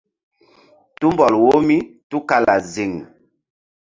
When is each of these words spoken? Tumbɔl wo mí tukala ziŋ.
Tumbɔl 0.99 1.33
wo 1.43 1.53
mí 1.67 1.77
tukala 2.09 2.55
ziŋ. 2.73 2.91